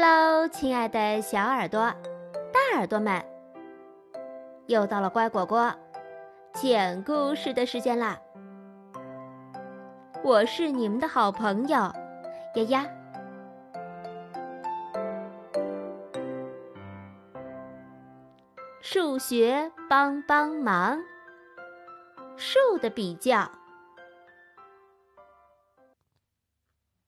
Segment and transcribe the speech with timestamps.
[0.00, 1.80] Hello，亲爱的小耳朵、
[2.52, 3.20] 大耳朵们，
[4.68, 5.74] 又到了乖果果
[6.52, 8.16] 讲故事的时间啦！
[10.22, 11.92] 我是你们的好朋友
[12.54, 12.86] 丫丫。
[18.80, 21.02] 数学帮帮忙，
[22.36, 23.50] 数的比较，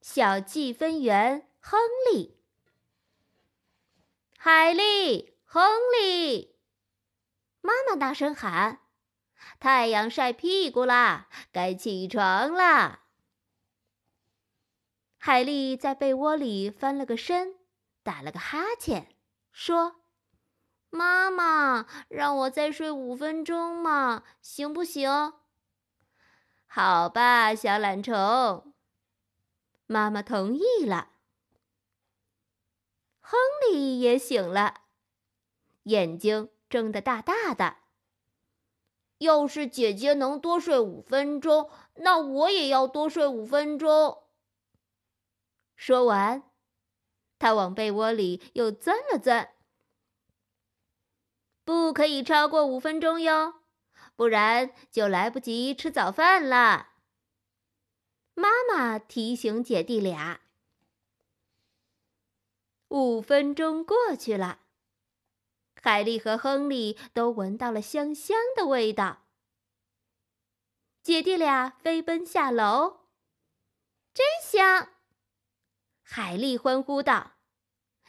[0.00, 1.80] 小计分员亨
[2.12, 2.35] 利。
[4.48, 5.60] 海莉，亨
[5.98, 6.54] 利！
[7.62, 8.78] 妈妈大声喊
[9.58, 13.06] ：“太阳晒屁股啦，该起床啦！”
[15.18, 17.56] 海莉在被窝里翻了个身，
[18.04, 19.16] 打了个哈欠，
[19.50, 19.96] 说
[20.90, 25.10] ：“妈妈，让我再睡五分钟嘛，行不行
[26.68, 28.72] ？”“好吧，小懒虫。”
[29.86, 31.14] 妈妈同意了。
[33.28, 34.82] 亨利也醒了，
[35.82, 37.78] 眼睛睁得大大的。
[39.18, 44.22] 要是姐姐能多睡五分钟，那我也要多睡五分钟。
[45.74, 46.44] 说完，
[47.40, 49.54] 他往被窝里又钻了钻。
[51.64, 53.54] 不可以超过五分钟哟，
[54.14, 56.90] 不然就来不及吃早饭了。
[58.34, 60.42] 妈妈提醒姐弟俩。
[62.88, 64.60] 五分钟过去了，
[65.82, 69.24] 海莉和亨利都闻到了香香的味道。
[71.02, 73.00] 姐弟俩飞奔下楼，
[74.14, 74.90] 真香！
[76.02, 77.32] 海莉欢呼道：“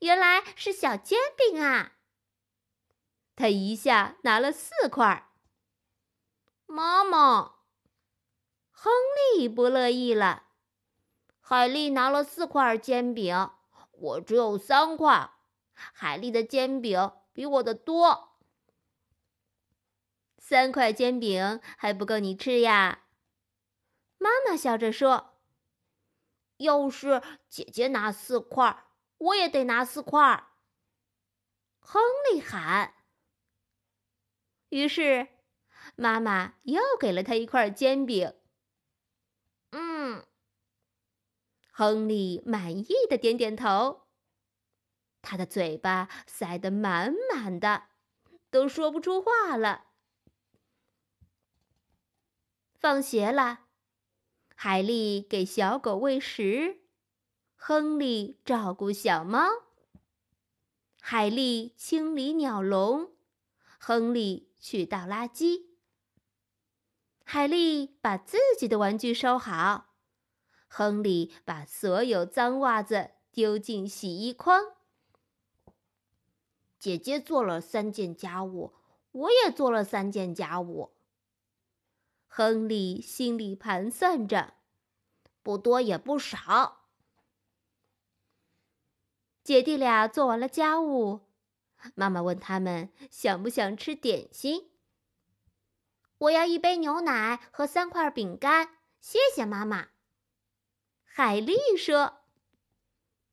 [0.00, 1.94] 原来是小煎饼啊！”
[3.36, 5.32] 他一下拿了四块。
[6.66, 7.56] 妈妈，
[8.70, 8.92] 亨
[9.36, 10.48] 利不乐意了。
[11.40, 13.50] 海莉拿了四块煎饼。
[14.00, 15.30] 我只有三块，
[15.74, 18.38] 海丽的煎饼比我的多。
[20.38, 23.04] 三块煎饼还不够你吃呀？
[24.16, 25.38] 妈妈笑着说
[26.58, 28.84] ：“要是姐姐拿四块，
[29.18, 30.48] 我也得拿四块。”
[31.80, 32.94] 亨利喊。
[34.70, 35.28] 于是，
[35.96, 38.34] 妈妈又给了他一块煎饼。
[39.70, 40.26] 嗯。
[41.78, 44.08] 亨利满意的点点头，
[45.22, 47.84] 他的嘴巴塞得满满的，
[48.50, 49.84] 都说不出话了。
[52.80, 53.66] 放学了，
[54.56, 56.80] 海莉给小狗喂食，
[57.54, 59.46] 亨利照顾小猫，
[61.00, 63.12] 海莉清理鸟笼，
[63.78, 65.66] 亨利去倒垃圾。
[67.22, 69.87] 海莉把自己的玩具收好。
[70.68, 74.72] 亨利把所有脏袜子丢进洗衣筐。
[76.78, 78.72] 姐姐做了三件家务，
[79.10, 80.92] 我也做了三件家务。
[82.26, 84.54] 亨利心里盘算着，
[85.42, 86.84] 不多也不少。
[89.42, 91.20] 姐弟俩做完了家务，
[91.94, 94.70] 妈妈问他们想不想吃点心。
[96.18, 99.88] 我要一杯牛奶和三块饼干，谢谢妈妈。
[101.18, 102.20] 海莉说：“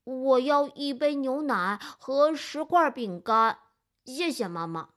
[0.05, 3.59] 我要一杯牛奶和十块饼干，
[4.05, 4.95] 谢谢妈妈。”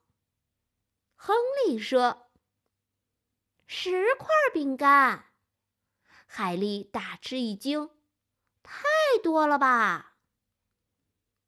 [1.15, 2.31] 亨利说
[3.69, 5.27] ：“十块饼干。”
[6.27, 7.91] 海莉大吃一惊
[8.65, 8.85] ：“太
[9.23, 10.17] 多了吧？”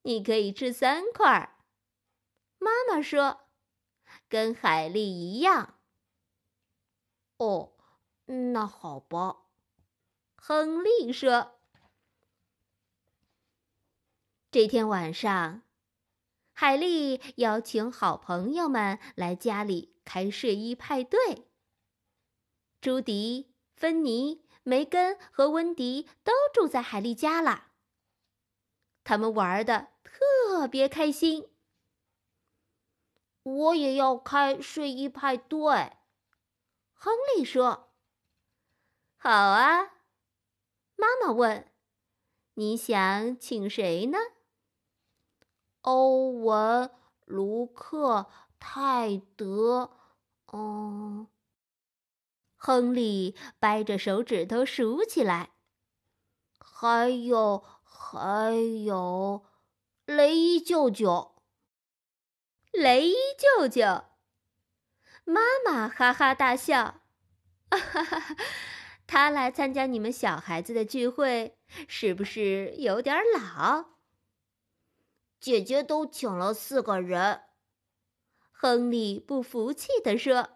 [0.04, 1.56] 你可以吃三块。
[2.58, 3.48] 妈妈说
[4.28, 5.78] ：“跟海莉一样。”
[7.40, 7.72] 哦，
[8.26, 9.46] 那好吧。
[10.42, 11.60] 亨利说
[14.50, 15.62] ：“这天晚上，
[16.52, 21.46] 海莉邀请好朋友们来家里开睡衣派对。
[22.80, 27.72] 朱迪、芬妮、梅根和温迪都住在海莉家了。
[29.04, 31.50] 他们玩的特别开心。
[33.42, 35.98] 我也要开睡衣派对。”
[36.94, 37.92] 亨利说
[39.18, 39.98] ：“好啊。”
[41.00, 41.66] 妈妈问
[42.54, 44.18] ：“你想请谁呢？”
[45.80, 46.90] 欧文、
[47.24, 49.96] 卢克、泰德，
[50.52, 51.26] 嗯，
[52.54, 55.52] 亨利掰着手指头数起来，
[56.58, 59.46] 还有还有，
[60.04, 61.42] 雷伊舅舅，
[62.72, 64.04] 雷伊舅舅，
[65.24, 67.00] 妈妈哈哈大笑，
[67.70, 68.36] 哈哈哈。
[69.12, 71.58] 他来参加你们小孩子的聚会，
[71.88, 73.86] 是不是有点老？
[75.40, 77.40] 姐姐都请了四个人。”
[78.54, 80.50] 亨利不服气地说：“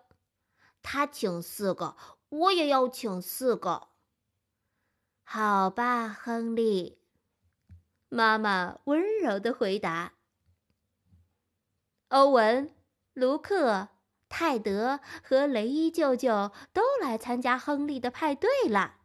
[0.84, 1.96] 他请四个，
[2.28, 3.88] 我也要请四个。”
[5.26, 7.00] 好吧，亨利。
[8.08, 10.12] 妈妈温柔的回答。
[12.06, 12.72] 欧文、
[13.14, 13.88] 卢克、
[14.28, 19.00] 泰德和雷伊舅舅都来参加亨利的派对了，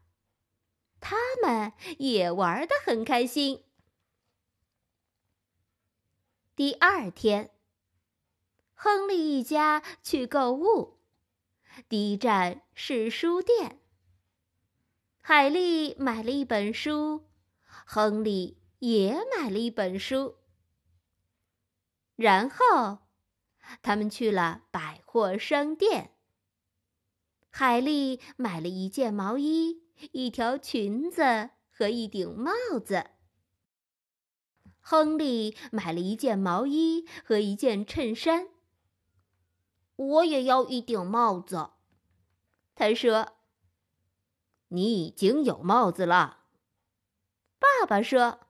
[0.99, 3.63] 他们也玩得很开心。
[6.55, 7.51] 第二天，
[8.73, 10.99] 亨利一家去购物，
[11.87, 13.79] 第一站是书店。
[15.21, 17.29] 海莉买了一本书，
[17.85, 20.37] 亨利也买了一本书。
[22.15, 22.99] 然后，
[23.81, 26.15] 他们去了百货商店。
[27.49, 33.11] 海丽买了一件毛衣、一条裙子和一顶帽子。
[34.79, 38.47] 亨利买了一件毛衣和一件衬衫。
[39.95, 41.71] 我也要一顶帽子，
[42.75, 43.35] 他说。
[44.71, 46.41] 你已经有帽子了，
[47.57, 48.41] 爸爸说：“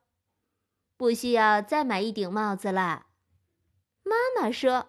[0.98, 3.06] 不需要再买一顶帽子了。”
[4.04, 4.88] 妈妈说：“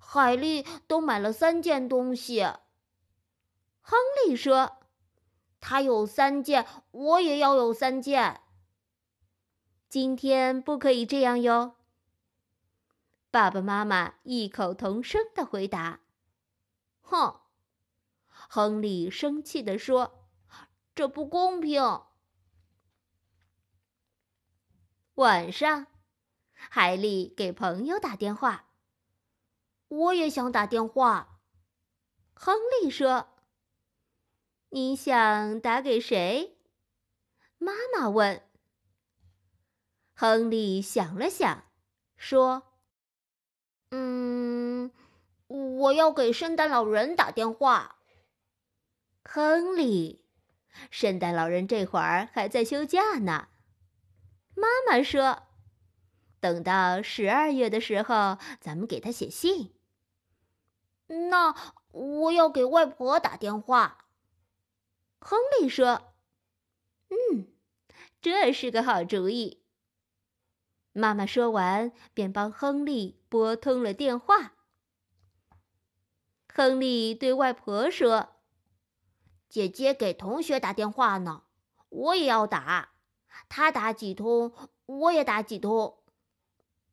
[0.00, 2.44] 海丽都买了三件东西。”
[4.28, 4.78] 你说
[5.58, 8.42] ：“他有三件，我也要有三件。”
[9.88, 11.76] 今天不可以这样哟。
[13.30, 16.00] 爸爸妈妈异口同声的回答
[17.00, 17.40] ：“哼。”
[18.50, 20.26] 亨利生气地说
[20.94, 21.82] ：“这不公平。”
[25.14, 25.86] 晚上，
[26.52, 28.66] 海莉给朋友打电话。
[29.88, 31.40] 我也想打电话。
[32.34, 33.30] 亨利说
[34.70, 36.58] ：“你想打给谁？”
[37.58, 38.42] 妈妈问。
[40.14, 41.64] 亨利想了想，
[42.16, 42.64] 说
[43.90, 44.90] ：“嗯，
[45.46, 47.96] 我要给圣诞老人打电话。”
[49.24, 50.24] 亨利，
[50.90, 53.48] 圣诞老人这会儿还在休假呢。
[54.54, 55.44] 妈妈说
[56.40, 59.74] ：“等到十二月的时候，咱们给他写信。”
[61.30, 61.54] 那
[61.92, 64.07] 我要给外婆打电话。
[65.20, 66.14] 亨利说
[67.10, 67.46] ：“嗯，
[68.20, 69.62] 这是个好主意。”
[70.92, 74.54] 妈妈说完，便帮亨利拨通了电话。
[76.46, 78.30] 亨利对外婆说。
[79.48, 81.44] 姐姐给同学打电话呢，
[81.88, 82.90] 我也要打。
[83.48, 84.52] 他打几通，
[84.84, 85.96] 我也打几通。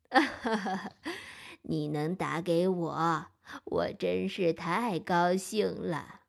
[0.10, 0.92] 哈哈，
[1.64, 3.26] 你能打给我，
[3.66, 6.22] 我真是太高兴了。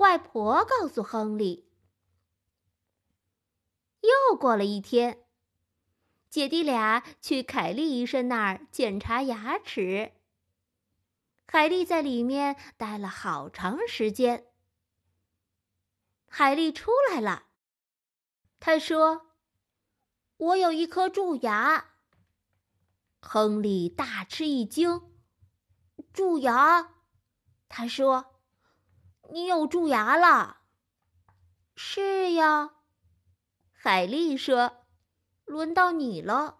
[0.00, 1.68] 外婆告诉亨利。
[4.00, 5.26] 又过了一天，
[6.30, 10.12] 姐弟俩去凯利医生那儿检查牙齿。
[11.46, 14.46] 海莉在里面待了好长时间。
[16.26, 17.48] 海莉出来了，
[18.58, 19.32] 他说
[20.38, 21.90] ：“我有一颗蛀牙。”
[23.20, 25.12] 亨利大吃一惊
[26.14, 26.94] ：“蛀牙？”
[27.68, 28.29] 他说
[29.32, 30.62] ：“你有蛀牙了
[31.76, 32.70] ？”“是呀。”
[33.72, 34.84] 海丽说
[35.46, 36.58] ：“轮到你了。”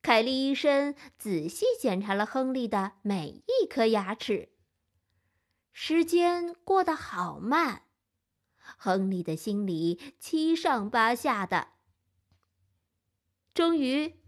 [0.00, 4.54] 凯莉医生仔细检查了亨利的每一颗牙齿。
[5.72, 7.82] 时间过得好慢，
[8.78, 11.68] 亨利的心里七上八下的。
[13.52, 14.20] 终于，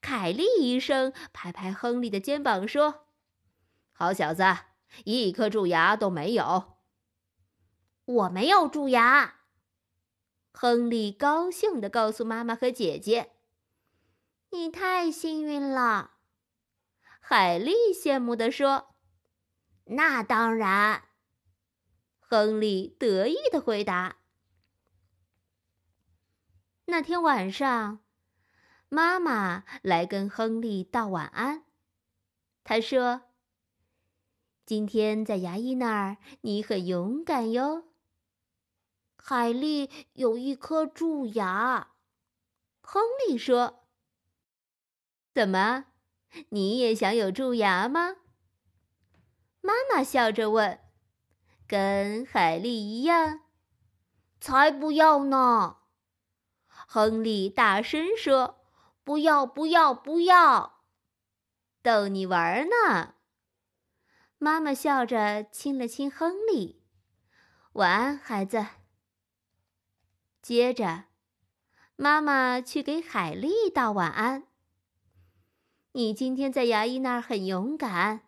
[0.00, 3.06] 凯利医生拍拍亨利的肩膀说
[3.90, 4.44] ：“好小子，
[5.04, 6.78] 一颗蛀牙都没有。”
[8.04, 9.40] 我没有蛀牙。
[10.52, 13.32] 亨利高兴地告诉妈妈和姐姐
[14.50, 16.14] ：“你太幸运了。”
[17.20, 18.88] 海莉羡慕地说。
[19.92, 21.08] 那当然，
[22.18, 24.18] 亨利得意的回答。
[26.84, 28.04] 那天晚上，
[28.88, 31.64] 妈妈来跟亨利道晚安。
[32.62, 33.22] 她说
[34.70, 37.88] ：“今天在牙医那儿，你很勇敢哟。”
[39.18, 41.94] 海莉有一颗蛀牙，
[42.80, 43.88] 亨利说
[45.34, 45.86] ：“怎么，
[46.50, 48.18] 你也想有蛀牙吗？”
[49.60, 50.78] 妈妈笑着问
[51.66, 53.40] ：“跟海莉一样
[54.40, 55.78] ？”“才不要呢！”
[56.86, 58.60] 亨利大声说
[59.02, 60.84] ：“不要，不要，不要！”
[61.82, 63.14] 逗你玩呢。
[64.42, 66.82] 妈妈笑着亲了亲亨利
[67.74, 68.64] ：“晚安，孩子。”
[70.40, 71.04] 接着，
[71.94, 74.46] 妈妈去给海丽道晚安。
[75.92, 78.22] 你今天在牙医那儿很勇敢，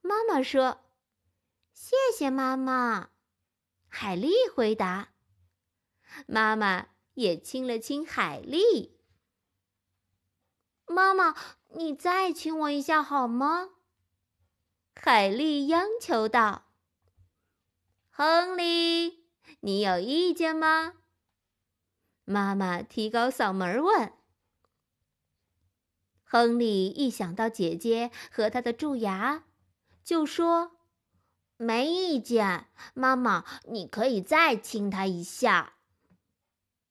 [0.00, 0.82] 妈妈说。
[1.72, 3.10] 谢谢妈妈，
[3.88, 5.08] 海丽回答。
[6.28, 9.00] 妈妈也亲了亲海丽。
[10.86, 11.34] 妈妈，
[11.74, 13.70] 你再亲我一下好吗？
[14.98, 16.64] 海丽央求道。
[18.10, 19.26] 亨利，
[19.60, 20.94] 你有意见吗？
[22.24, 24.12] 妈妈提高嗓门问。
[26.24, 29.44] 亨利一想到姐姐和她的蛀牙，
[30.02, 30.72] 就说。
[31.58, 35.74] 没意见，妈妈，你可以再亲他一下。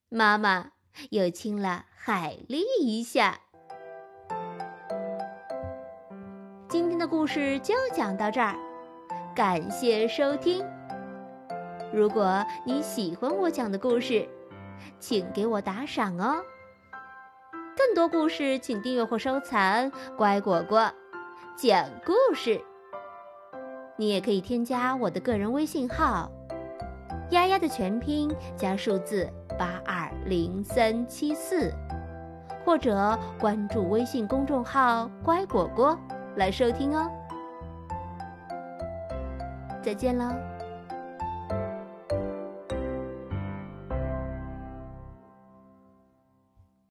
[0.10, 0.72] 妈妈
[1.12, 3.45] 又亲了海丽一下。
[7.08, 8.56] 故事就讲到这儿，
[9.36, 10.66] 感谢收听。
[11.94, 14.28] 如果你喜欢我讲的故事，
[15.00, 16.42] 请给我打赏哦。
[17.78, 20.92] 更多故事，请订阅或收藏“乖果果
[21.56, 22.60] 讲故事”。
[23.98, 26.32] 你也可以添加我的个人微信号
[27.32, 31.72] “丫丫”的全拼加数字八二零三七四，
[32.66, 35.98] 或者关注微信公众号“乖果果”
[36.36, 37.12] 来收听哦。
[39.82, 40.55] 再见了。